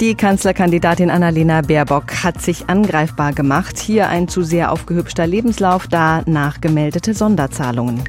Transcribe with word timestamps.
Die 0.00 0.14
Kanzlerkandidatin 0.14 1.10
Annalena 1.10 1.60
Baerbock 1.60 2.22
hat 2.22 2.40
sich 2.40 2.68
angreifbar 2.68 3.32
gemacht. 3.32 3.78
Hier 3.80 4.08
ein 4.08 4.28
zu 4.28 4.44
sehr 4.44 4.70
aufgehübschter 4.70 5.26
Lebenslauf, 5.26 5.88
da 5.88 6.22
nachgemeldete 6.24 7.14
Sonderzahlungen. 7.14 8.04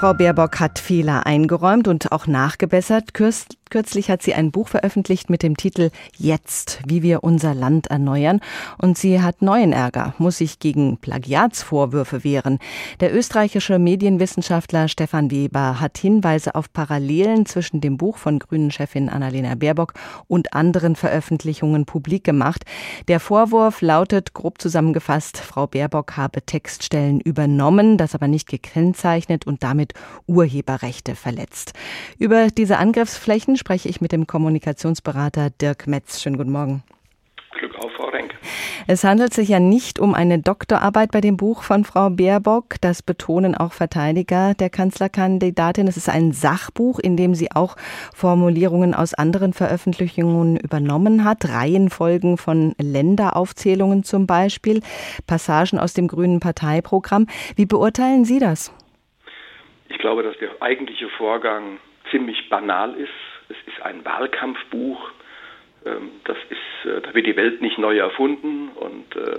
Frau 0.00 0.14
Baerbock 0.14 0.58
hat 0.58 0.78
Fehler 0.78 1.26
eingeräumt 1.26 1.86
und 1.86 2.12
auch 2.12 2.26
nachgebessert. 2.26 3.12
Kürzlich 3.68 4.10
hat 4.10 4.22
sie 4.22 4.32
ein 4.32 4.52
Buch 4.52 4.68
veröffentlicht 4.68 5.28
mit 5.28 5.42
dem 5.42 5.56
Titel 5.56 5.90
Jetzt, 6.16 6.80
wie 6.86 7.02
wir 7.02 7.24
unser 7.24 7.52
Land 7.52 7.88
erneuern. 7.88 8.40
Und 8.78 8.96
sie 8.96 9.20
hat 9.20 9.42
neuen 9.42 9.72
Ärger, 9.72 10.14
muss 10.18 10.38
sich 10.38 10.60
gegen 10.60 10.98
Plagiatsvorwürfe 10.98 12.22
wehren. 12.22 12.60
Der 13.00 13.12
österreichische 13.12 13.80
Medienwissenschaftler 13.80 14.86
Stefan 14.86 15.32
Weber 15.32 15.80
hat 15.80 15.98
Hinweise 15.98 16.54
auf 16.54 16.72
Parallelen 16.72 17.44
zwischen 17.44 17.80
dem 17.80 17.96
Buch 17.96 18.18
von 18.18 18.38
Grünen-Chefin 18.38 19.08
Annalena 19.08 19.56
Baerbock 19.56 19.94
und 20.28 20.54
anderen 20.54 20.94
Veröffentlichungen 20.94 21.86
publik 21.86 22.22
gemacht. 22.22 22.64
Der 23.08 23.18
Vorwurf 23.18 23.80
lautet 23.80 24.32
grob 24.32 24.60
zusammengefasst, 24.60 25.38
Frau 25.38 25.66
Baerbock 25.66 26.16
habe 26.16 26.42
Textstellen 26.42 27.20
übernommen, 27.20 27.98
das 27.98 28.14
aber 28.14 28.28
nicht 28.28 28.48
gekennzeichnet 28.48 29.44
und 29.44 29.64
damit 29.64 29.92
Urheberrechte 30.26 31.16
verletzt. 31.16 31.72
Über 32.18 32.46
diese 32.48 32.78
Angriffsflächen 32.78 33.55
spreche 33.58 33.88
ich 33.88 34.00
mit 34.00 34.12
dem 34.12 34.26
Kommunikationsberater 34.26 35.50
Dirk 35.50 35.86
Metz. 35.86 36.22
Schönen 36.22 36.36
guten 36.36 36.52
Morgen. 36.52 36.82
Glück 37.58 37.74
auf, 37.78 37.90
Frau 37.92 38.08
Renk. 38.08 38.34
Es 38.86 39.02
handelt 39.02 39.32
sich 39.32 39.48
ja 39.48 39.60
nicht 39.60 39.98
um 39.98 40.14
eine 40.14 40.38
Doktorarbeit 40.38 41.10
bei 41.10 41.20
dem 41.20 41.36
Buch 41.36 41.62
von 41.62 41.84
Frau 41.84 42.10
Baerbock. 42.10 42.74
Das 42.80 43.02
betonen 43.02 43.54
auch 43.54 43.72
Verteidiger 43.72 44.54
der 44.54 44.70
Kanzlerkandidatin. 44.70 45.88
Es 45.88 45.96
ist 45.96 46.08
ein 46.08 46.32
Sachbuch, 46.32 46.98
in 46.98 47.16
dem 47.16 47.34
sie 47.34 47.50
auch 47.52 47.76
Formulierungen 48.14 48.94
aus 48.94 49.14
anderen 49.14 49.52
Veröffentlichungen 49.52 50.56
übernommen 50.56 51.24
hat. 51.24 51.48
Reihenfolgen 51.48 52.36
von 52.36 52.74
Länderaufzählungen 52.78 54.04
zum 54.04 54.26
Beispiel, 54.26 54.82
Passagen 55.26 55.78
aus 55.78 55.94
dem 55.94 56.08
Grünen 56.08 56.40
Parteiprogramm. 56.40 57.26
Wie 57.56 57.66
beurteilen 57.66 58.24
Sie 58.24 58.38
das? 58.38 58.72
Ich 59.88 59.98
glaube, 59.98 60.22
dass 60.22 60.36
der 60.38 60.50
eigentliche 60.60 61.08
Vorgang 61.16 61.78
ziemlich 62.10 62.48
banal 62.48 62.94
ist. 62.94 63.35
Es 63.48 63.56
ist 63.66 63.82
ein 63.82 64.04
Wahlkampfbuch. 64.04 65.10
Ähm, 65.84 66.10
das 66.24 66.36
ist, 66.50 66.90
äh, 66.90 67.00
da 67.00 67.14
wird 67.14 67.26
die 67.26 67.36
Welt 67.36 67.60
nicht 67.60 67.78
neu 67.78 67.98
erfunden 67.98 68.68
und 68.74 69.16
äh, 69.16 69.38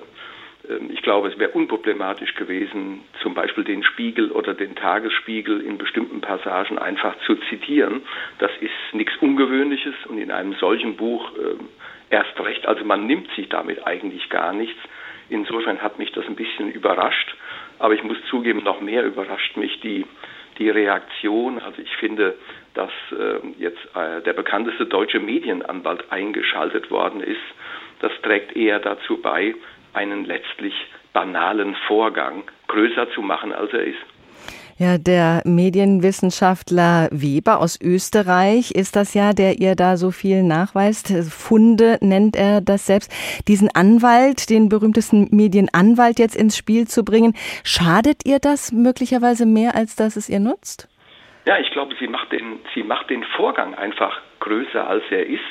ähm, 0.70 0.90
ich 0.92 1.02
glaube, 1.02 1.30
es 1.30 1.38
wäre 1.40 1.52
unproblematisch 1.52 2.36
gewesen, 2.36 3.02
zum 3.22 3.34
Beispiel 3.34 3.64
den 3.64 3.84
Spiegel 3.84 4.32
oder 4.32 4.54
den 4.54 4.76
Tagesspiegel 4.76 5.62
in 5.62 5.78
bestimmten 5.78 6.22
Passagen 6.22 6.78
einfach 6.78 7.16
zu 7.26 7.36
zitieren. 7.50 8.02
Das 8.40 8.52
ist 8.62 8.94
nichts 8.94 9.16
Ungewöhnliches 9.18 9.96
und 10.08 10.18
in 10.18 10.32
einem 10.32 10.54
solchen 10.54 10.96
Buch 10.96 11.32
ähm, 11.38 11.70
erst 12.10 12.40
recht. 12.40 12.66
Also 12.66 12.84
man 12.86 13.06
nimmt 13.08 13.30
sich 13.36 13.50
damit 13.50 13.86
eigentlich 13.86 14.30
gar 14.30 14.54
nichts. 14.54 14.80
Insofern 15.30 15.82
hat 15.82 16.00
mich 16.00 16.12
das 16.14 16.26
ein 16.26 16.36
bisschen 16.36 16.72
überrascht. 16.72 17.36
Aber 17.80 17.94
ich 17.94 18.04
muss 18.04 18.18
zugeben, 18.30 18.64
noch 18.64 18.82
mehr 18.82 19.04
überrascht 19.06 19.58
mich 19.58 19.80
die 19.82 20.06
die 20.58 20.70
Reaktion. 20.70 21.60
Also 21.60 21.82
ich 21.82 21.96
finde, 21.98 22.36
dass 22.74 22.92
äh, 23.12 23.40
jetzt 23.58 23.80
äh, 23.96 24.22
der 24.22 24.34
bekannteste 24.34 24.86
deutsche 24.86 25.20
Medienanwalt 25.20 26.12
eingeschaltet 26.12 26.92
worden 26.92 27.22
ist, 27.22 27.42
das 28.00 28.12
trägt 28.22 28.56
eher 28.56 28.80
dazu 28.80 29.22
bei, 29.22 29.56
einen 29.94 30.26
letztlich 30.26 30.74
banalen 31.14 31.76
Vorgang 31.88 32.44
größer 32.68 33.10
zu 33.12 33.22
machen, 33.22 33.52
als 33.52 33.74
er 33.74 33.84
ist. 33.84 34.17
Ja, 34.80 35.00
der 35.00 35.42
Medienwissenschaftler 35.44 37.10
Weber 37.12 37.62
aus 37.62 37.82
Österreich 37.82 38.70
ist 38.70 38.96
das 38.96 39.16
ja, 39.16 39.34
der 39.34 39.58
ihr 39.58 39.74
da 39.74 39.98
so 39.98 40.12
viel 40.12 40.44
nachweist. 40.44 41.12
Funde 41.34 41.98
nennt 42.00 42.36
er 42.36 42.62
das 42.62 42.86
selbst. 42.86 43.12
Diesen 43.48 43.70
Anwalt, 43.74 44.52
den 44.52 44.70
berühmtesten 44.70 45.30
Medienanwalt 45.32 46.20
jetzt 46.20 46.36
ins 46.36 46.56
Spiel 46.56 46.88
zu 46.88 47.04
bringen, 47.04 47.34
schadet 47.64 48.24
ihr 48.28 48.38
das 48.38 48.72
möglicherweise 48.72 49.48
mehr, 49.48 49.74
als 49.74 49.96
dass 49.96 50.16
es 50.16 50.30
ihr 50.30 50.40
nutzt? 50.40 50.88
Ja, 51.46 51.58
ich 51.58 51.72
glaube, 51.72 51.96
sie 52.00 52.08
macht 52.08 52.32
den, 52.32 52.60
sie 52.76 52.84
macht 52.84 53.10
den 53.10 53.24
Vorgang 53.36 53.74
einfach 53.74 54.22
größer, 54.42 54.88
als 54.88 55.04
er 55.10 55.26
ist. 55.26 55.42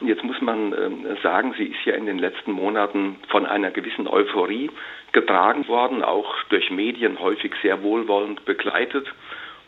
Jetzt 0.00 0.24
muss 0.24 0.40
man 0.40 0.72
äh, 0.72 1.16
sagen, 1.22 1.54
sie 1.58 1.66
ist 1.66 1.84
ja 1.84 1.94
in 1.94 2.06
den 2.06 2.18
letzten 2.18 2.52
Monaten 2.52 3.16
von 3.28 3.44
einer 3.44 3.70
gewissen 3.70 4.08
Euphorie 4.08 4.70
getragen 5.12 5.68
worden, 5.68 6.02
auch 6.02 6.34
durch 6.48 6.70
Medien 6.70 7.20
häufig 7.20 7.52
sehr 7.62 7.82
wohlwollend 7.82 8.44
begleitet. 8.44 9.06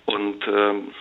Und 0.07 0.47
ähm, 0.49 0.95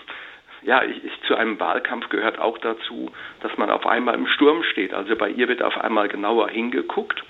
ja, 0.63 0.83
ich, 0.83 1.03
ich, 1.03 1.21
zu 1.27 1.35
einem 1.35 1.59
Wahlkampf 1.59 2.09
gehört 2.09 2.39
auch 2.39 2.57
dazu, 2.57 3.11
dass 3.41 3.57
man 3.57 3.69
auf 3.69 3.85
einmal 3.87 4.15
im 4.15 4.27
Sturm 4.27 4.63
steht. 4.63 4.93
Also 4.93 5.15
bei 5.15 5.29
ihr 5.29 5.47
wird 5.47 5.63
auf 5.63 5.77
einmal 5.77 6.07
genauer 6.09 6.49
hingeguckt 6.49 7.23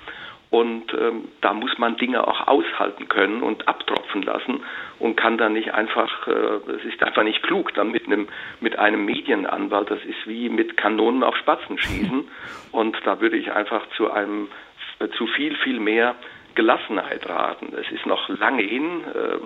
und 0.52 0.94
ähm, 0.94 1.30
da 1.40 1.54
muss 1.54 1.78
man 1.78 1.96
Dinge 1.96 2.28
auch 2.28 2.46
aushalten 2.46 3.08
können 3.08 3.42
und 3.42 3.70
abtropfen 3.70 4.22
lassen 4.22 4.60
und 5.00 5.16
kann 5.16 5.38
dann 5.38 5.54
nicht 5.54 5.74
einfach, 5.74 6.28
äh, 6.28 6.72
es 6.74 6.84
ist 6.84 7.02
einfach 7.02 7.24
nicht 7.24 7.42
klug, 7.42 7.74
dann 7.74 7.90
mit 7.92 8.06
einem, 8.06 8.28
mit 8.60 8.78
einem 8.78 9.06
Medienanwalt, 9.06 9.90
das 9.90 10.04
ist 10.04 10.28
wie 10.28 10.50
mit 10.50 10.76
Kanonen 10.76 11.24
auf 11.24 11.38
Spatzen 11.38 11.78
schießen. 11.78 12.28
Und 12.74 12.98
da 13.06 13.22
würde 13.22 13.38
ich 13.38 13.52
einfach 13.52 13.82
zu 13.96 14.12
einem, 14.12 14.50
äh, 15.00 15.08
zu 15.18 15.26
viel, 15.28 15.56
viel 15.56 15.80
mehr 15.80 16.16
Gelassenheit 16.56 17.28
raten. 17.28 17.74
Es 17.80 17.92
ist 17.92 18.06
noch 18.06 18.28
lange 18.30 18.64
hin. 18.64 19.04
Äh, 19.04 19.38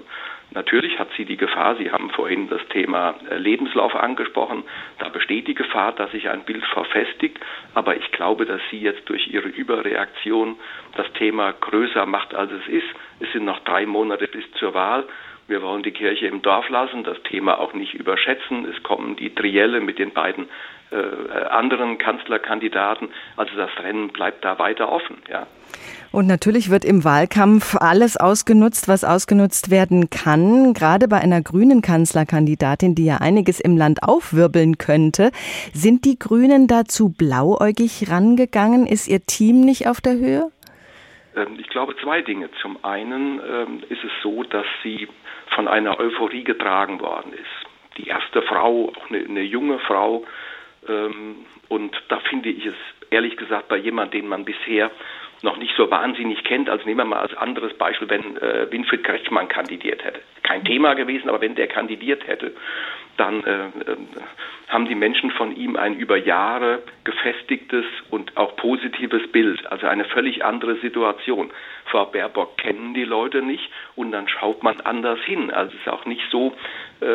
natürlich 0.51 0.97
hat 0.99 1.09
sie 1.17 1.25
die 1.25 1.38
Gefahr, 1.38 1.75
Sie 1.75 1.91
haben 1.91 2.09
vorhin 2.09 2.49
das 2.49 2.66
Thema 2.69 3.16
äh, 3.29 3.38
Lebenslauf 3.38 3.95
angesprochen, 3.95 4.63
da 4.99 5.09
besteht 5.09 5.47
die 5.47 5.55
Gefahr, 5.55 5.94
dass 5.94 6.11
sich 6.11 6.29
ein 6.29 6.44
Bild 6.44 6.65
verfestigt, 6.65 7.39
aber 7.73 7.95
ich 7.95 8.11
glaube, 8.11 8.45
dass 8.45 8.61
sie 8.71 8.79
jetzt 8.79 9.07
durch 9.09 9.27
ihre 9.27 9.47
Überreaktion 9.47 10.57
das 10.95 11.11
Thema 11.13 11.51
größer 11.53 12.05
macht, 12.05 12.33
als 12.33 12.51
es 12.51 12.67
ist. 12.67 12.88
Es 13.19 13.31
sind 13.33 13.45
noch 13.45 13.59
drei 13.59 13.85
Monate 13.85 14.27
bis 14.27 14.49
zur 14.53 14.73
Wahl. 14.73 15.05
Wir 15.47 15.61
wollen 15.61 15.83
die 15.83 15.91
Kirche 15.91 16.28
im 16.28 16.41
Dorf 16.41 16.69
lassen, 16.69 17.03
das 17.03 17.22
Thema 17.23 17.59
auch 17.59 17.73
nicht 17.73 17.94
überschätzen. 17.94 18.66
Es 18.66 18.81
kommen 18.81 19.16
die 19.16 19.33
Trielle 19.33 19.79
mit 19.79 20.00
den 20.00 20.11
beiden 20.11 20.47
äh, 20.91 21.45
anderen 21.50 21.97
Kanzlerkandidaten. 21.97 23.09
Also 23.38 23.56
das 23.56 23.69
Rennen 23.79 24.09
bleibt 24.09 24.44
da 24.44 24.57
weiter 24.57 24.91
offen. 24.91 25.17
Ja. 25.29 25.45
Und 26.11 26.28
natürlich 26.28 26.69
wird 26.69 26.85
im 26.85 27.03
Wahlkampf 27.03 27.75
alles 27.75 28.17
ausgenutzt, 28.17 28.88
was 28.88 29.03
ausgenutzt 29.03 29.69
werden 29.69 30.09
kann. 30.09 30.73
Gerade 30.73 31.07
bei 31.07 31.17
einer 31.17 31.41
grünen 31.41 31.81
Kanzlerkandidatin, 31.81 32.95
die 32.95 33.06
ja 33.06 33.17
einiges 33.17 33.59
im 33.59 33.75
Land 33.75 34.01
aufwirbeln 34.01 34.77
könnte. 34.77 35.31
Sind 35.73 36.06
die 36.06 36.17
Grünen 36.17 36.67
dazu 36.67 37.09
blauäugig 37.09 38.09
rangegangen? 38.09 38.88
Ist 38.88 39.07
ihr 39.07 39.25
Team 39.25 39.62
nicht 39.62 39.88
auf 39.88 40.01
der 40.01 40.13
Höhe? 40.13 40.51
Ähm, 41.35 41.57
ich 41.59 41.68
glaube 41.69 41.96
zwei 41.97 42.22
Dinge. 42.22 42.50
Zum 42.62 42.84
einen 42.84 43.40
ähm, 43.40 43.84
ist 43.90 44.03
es 44.03 44.12
so, 44.22 44.44
dass 44.44 44.66
sie 44.84 45.07
von 45.56 45.68
einer 45.68 46.00
Euphorie 46.00 46.44
getragen 46.44 47.00
worden 47.00 47.34
ist. 47.34 47.97
Die 47.97 48.07
erste 48.07 48.41
Frau, 48.41 48.90
auch 48.96 49.09
eine, 49.09 49.19
eine 49.19 49.41
junge 49.41 49.79
Frau. 49.79 50.25
Ähm, 50.88 51.45
und 51.69 51.95
da 52.09 52.19
finde 52.19 52.50
ich 52.50 52.66
es 52.66 52.75
ehrlich 53.09 53.38
gesagt 53.38 53.68
bei 53.68 53.78
jemandem, 53.78 54.22
den 54.22 54.29
man 54.29 54.45
bisher 54.45 54.91
noch 55.41 55.57
nicht 55.57 55.75
so 55.75 55.90
wahnsinnig 55.91 56.44
kennt. 56.44 56.69
Also 56.69 56.85
nehmen 56.85 57.00
wir 57.00 57.06
mal 57.06 57.19
als 57.19 57.35
anderes 57.38 57.74
Beispiel, 57.78 58.09
wenn 58.09 58.38
äh, 58.38 58.72
Winfried 58.72 59.03
Kretschmann 59.03 59.47
kandidiert 59.47 60.03
hätte. 60.03 60.22
Kein 60.44 60.66
Thema 60.66 60.94
gewesen, 60.95 61.29
aber 61.29 61.41
wenn 61.41 61.56
der 61.56 61.68
kandidiert 61.68 62.28
hätte, 62.28 62.53
dann 63.18 63.44
äh, 63.44 63.66
äh, 63.66 63.97
haben 64.75 64.90
die 64.90 64.96
Menschen 64.96 65.31
von 65.31 65.56
ihm 65.56 65.78
ein 65.78 65.96
über 65.96 66.18
Jahre 66.18 66.84
gefestigtes 67.06 67.86
und 68.09 68.36
auch 68.36 68.58
positives 68.58 69.31
Bild, 69.31 69.66
also 69.72 69.88
eine 69.88 70.03
völlig 70.03 70.44
andere 70.44 70.75
Situation. 70.81 71.50
Frau 71.86 72.08
Baerbock 72.08 72.58
kennen 72.58 72.94
die 72.94 73.06
Leute 73.06 73.41
nicht 73.41 73.69
und 73.96 74.12
dann 74.12 74.28
schaut 74.28 74.63
man 74.63 74.81
anders 74.81 75.19
hin. 75.22 75.50
Also 75.50 75.72
es 75.74 75.80
ist 75.80 75.88
auch 75.88 76.06
nicht 76.06 76.24
so, 76.30 76.53
äh, 77.00 77.06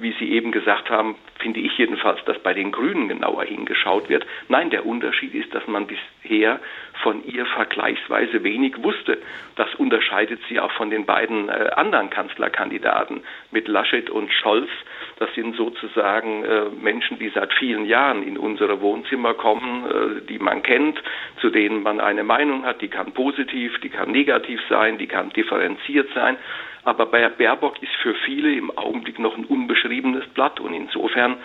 wie 0.00 0.12
Sie 0.18 0.32
eben 0.32 0.50
gesagt 0.50 0.90
haben, 0.90 1.14
finde 1.38 1.60
ich 1.60 1.76
jedenfalls, 1.78 2.24
dass 2.24 2.38
bei 2.38 2.54
den 2.54 2.72
Grünen 2.72 3.06
genauer 3.06 3.44
hingeschaut 3.44 4.08
wird. 4.08 4.26
Nein, 4.48 4.70
der 4.70 4.86
Unterschied 4.86 5.34
ist, 5.34 5.54
dass 5.54 5.66
man 5.68 5.86
bisher 5.86 6.58
von 7.02 7.24
ihr 7.26 7.44
vergleichsweise 7.46 8.42
wenig 8.42 8.82
wusste. 8.82 9.18
Das 9.56 9.72
unterscheidet 9.74 10.40
sie 10.48 10.58
auch 10.58 10.72
von 10.72 10.90
den 10.90 11.04
beiden 11.04 11.48
äh, 11.48 11.70
anderen 11.76 12.10
Kanzlerkandidaten 12.10 13.22
mit 13.50 13.68
Laschet 13.68 14.08
und 14.08 14.32
Scholz. 14.32 14.70
Das 15.18 15.32
sind 15.34 15.54
sozusagen 15.54 16.44
äh, 16.44 16.64
Menschen, 16.80 17.03
die 17.18 17.28
seit 17.28 17.52
vielen 17.54 17.86
Jahren 17.86 18.22
in 18.22 18.36
unsere 18.36 18.80
Wohnzimmer 18.80 19.34
kommen, 19.34 19.84
äh, 19.84 20.26
die 20.26 20.38
man 20.38 20.62
kennt, 20.62 21.02
zu 21.40 21.50
denen 21.50 21.82
man 21.82 22.00
eine 22.00 22.24
Meinung 22.24 22.64
hat. 22.64 22.80
Die 22.80 22.88
kann 22.88 23.12
positiv, 23.12 23.78
die 23.80 23.88
kann 23.88 24.10
negativ 24.10 24.60
sein, 24.68 24.98
die 24.98 25.06
kann 25.06 25.30
differenziert 25.30 26.08
sein. 26.14 26.36
Aber 26.84 27.06
bei 27.06 27.28
Baerbock 27.28 27.82
ist 27.82 27.94
für 28.02 28.14
viele 28.14 28.52
im 28.52 28.76
Augenblick 28.76 29.18
noch 29.18 29.36
ein 29.36 29.44
unbeschriebenes 29.44 30.26
Blatt 30.28 30.60
und 30.60 30.74
insofern 30.74 31.36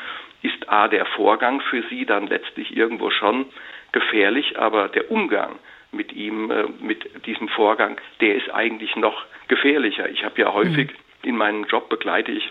ist 0.42 0.70
A 0.70 0.88
der 0.88 1.06
Vorgang 1.06 1.62
für 1.62 1.84
sie 1.90 2.06
dann 2.06 2.28
letztlich 2.28 2.76
irgendwo 2.76 3.10
schon 3.10 3.46
gefährlich, 3.92 4.58
aber 4.58 4.88
der 4.90 5.12
Umgang 5.12 5.60
mit 5.92 6.14
ihm, 6.14 6.52
äh, 6.52 6.66
mit 6.80 7.26
diesem 7.26 7.48
Vorgang, 7.50 8.00
der 8.22 8.36
ist 8.36 8.54
eigentlich 8.54 8.96
noch 8.96 9.26
gefährlicher. 9.48 10.10
Ich 10.10 10.24
habe 10.24 10.40
ja 10.42 10.54
häufig 10.54 10.92
mhm. 10.92 11.30
in 11.30 11.38
meinem 11.38 11.64
Job 11.66 11.90
begleite 11.90 12.32
ich 12.32 12.50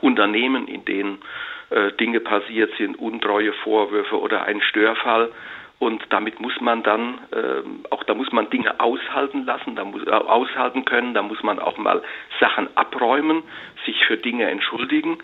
Unternehmen, 0.00 0.68
in 0.68 0.84
denen 0.84 1.18
äh, 1.70 1.92
Dinge 1.92 2.20
passiert 2.20 2.72
sind, 2.78 2.98
untreue 2.98 3.52
Vorwürfe 3.52 4.18
oder 4.18 4.44
ein 4.44 4.60
Störfall. 4.62 5.30
Und 5.78 6.02
damit 6.10 6.40
muss 6.40 6.60
man 6.60 6.82
dann, 6.82 7.18
äh, 7.30 7.90
auch 7.90 8.02
da 8.04 8.14
muss 8.14 8.32
man 8.32 8.50
Dinge 8.50 8.80
aushalten 8.80 9.44
lassen, 9.44 9.76
da 9.76 9.84
muss, 9.84 10.04
äh, 10.06 10.10
aushalten 10.10 10.84
können, 10.84 11.14
da 11.14 11.22
muss 11.22 11.42
man 11.42 11.60
auch 11.60 11.78
mal 11.78 12.02
Sachen 12.40 12.68
abräumen, 12.76 13.44
sich 13.86 14.04
für 14.06 14.16
Dinge 14.16 14.50
entschuldigen 14.50 15.18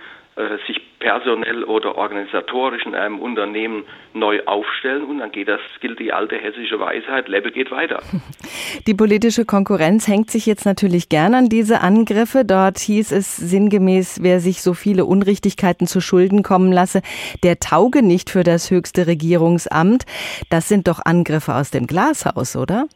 sich 0.67 0.81
personell 0.99 1.65
oder 1.65 1.97
organisatorisch 1.97 2.85
in 2.87 2.95
einem 2.95 3.21
Unternehmen 3.21 3.85
neu 4.15 4.41
aufstellen 4.47 5.05
und 5.05 5.19
dann 5.19 5.31
geht 5.31 5.49
das, 5.49 5.61
gilt 5.81 6.01
die 6.01 6.13
alte 6.13 6.37
hessische 6.37 6.81
Weisheit, 6.81 7.29
Lebe 7.29 7.53
geht 7.53 7.71
weiter. 7.71 8.01
Die 8.87 8.95
politische 8.95 9.45
Konkurrenz 9.45 10.09
hängt 10.09 10.31
sich 10.31 10.47
jetzt 10.47 10.67
natürlich 10.67 11.09
gern 11.09 11.35
an 11.35 11.49
diese 11.49 11.81
Angriffe. 11.81 12.45
Dort 12.45 12.79
hieß 12.79 13.13
es 13.13 13.37
sinngemäß, 13.37 14.23
wer 14.23 14.41
sich 14.41 14.63
so 14.63 14.75
viele 14.75 15.05
Unrichtigkeiten 15.05 15.87
zu 15.87 16.01
Schulden 16.01 16.43
kommen 16.43 16.73
lasse, 16.73 17.03
der 17.43 17.61
tauge 17.61 18.03
nicht 18.03 18.31
für 18.31 18.43
das 18.43 18.71
höchste 18.71 19.07
Regierungsamt. 19.07 20.05
Das 20.51 20.69
sind 20.69 20.89
doch 20.89 21.01
Angriffe 21.05 21.55
aus 21.55 21.71
dem 21.71 21.87
Glashaus, 21.87 22.57
oder? 22.57 22.87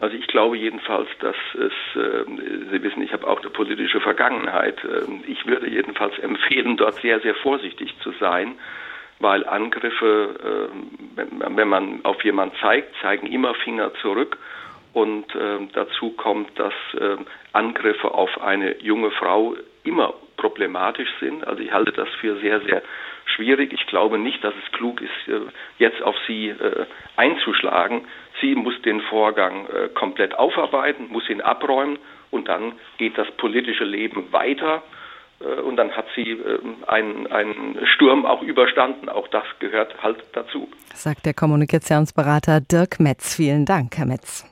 Also 0.00 0.16
ich 0.16 0.26
glaube 0.28 0.56
jedenfalls, 0.56 1.08
dass 1.20 1.36
es, 1.54 2.00
äh, 2.00 2.24
Sie 2.70 2.82
wissen, 2.82 3.02
ich 3.02 3.12
habe 3.12 3.26
auch 3.26 3.40
eine 3.40 3.50
politische 3.50 4.00
Vergangenheit. 4.00 4.82
Äh, 4.84 5.06
ich 5.26 5.44
würde 5.46 5.68
jedenfalls 5.68 6.18
empfehlen, 6.18 6.76
dort 6.76 6.94
sehr, 6.96 7.20
sehr 7.20 7.34
vorsichtig 7.34 7.94
zu 8.02 8.12
sein, 8.20 8.54
weil 9.18 9.44
Angriffe, 9.44 10.70
äh, 11.16 11.56
wenn, 11.56 11.68
man 11.68 12.04
auf 12.04 12.22
jemanden 12.24 12.54
zeigt, 12.60 12.94
zeigen 13.02 13.26
immer 13.26 13.54
Finger 13.54 13.92
zurück. 13.94 14.38
Und 14.94 15.26
dazu 15.74 16.10
kommt, 16.12 16.58
dass 16.58 16.72
Angriffe 17.52 18.10
auf 18.10 18.40
eine 18.40 18.80
junge 18.82 19.12
Frau 19.12 19.54
immer 19.84 20.14
problematisch 20.36 21.10
sind. 21.20 21.46
Also 21.46 21.62
ich 21.62 21.70
halte 21.70 21.92
das 21.92 22.08
für 22.20 22.36
sehr, 22.40 22.60
sehr 22.62 22.82
schwierig. 23.38 23.72
Ich 23.72 23.86
glaube 23.86 24.18
nicht, 24.18 24.42
dass 24.42 24.54
es 24.64 24.72
klug 24.72 25.00
ist, 25.00 25.28
äh, 25.28 25.40
jetzt 25.78 26.02
auf 26.02 26.16
sie 26.26 26.48
äh, 26.48 26.86
einzuschlagen. 27.16 28.04
Sie 28.40 28.54
muss 28.54 28.80
den 28.82 29.00
Vorgang 29.02 29.66
äh, 29.66 29.88
komplett 29.88 30.34
aufarbeiten, 30.34 31.08
muss 31.08 31.28
ihn 31.30 31.40
abräumen 31.40 31.98
und 32.30 32.48
dann 32.48 32.72
geht 32.98 33.16
das 33.16 33.30
politische 33.36 33.84
Leben 33.84 34.32
weiter. 34.32 34.82
Und 35.64 35.76
dann 35.76 35.92
hat 35.92 36.06
sie 36.16 36.36
einen, 36.88 37.28
einen 37.28 37.78
Sturm 37.94 38.26
auch 38.26 38.42
überstanden. 38.42 39.08
Auch 39.08 39.28
das 39.28 39.44
gehört 39.60 40.02
halt 40.02 40.18
dazu. 40.32 40.68
Sagt 40.92 41.26
der 41.26 41.32
Kommunikationsberater 41.32 42.60
Dirk 42.60 42.98
Metz. 42.98 43.36
Vielen 43.36 43.64
Dank, 43.64 43.96
Herr 43.96 44.06
Metz. 44.06 44.50